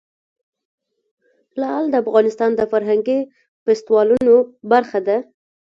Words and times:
لعل 1.61 1.85
د 1.89 1.95
افغانستان 2.03 2.51
د 2.55 2.61
فرهنګي 2.71 3.19
فستیوالونو 3.63 4.35
برخه 4.71 4.99
ده. 5.07 5.17